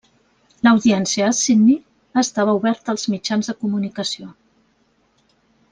[0.67, 1.77] L'audiència a Sydney
[2.23, 4.35] estava oberta als mitjans de comunicació.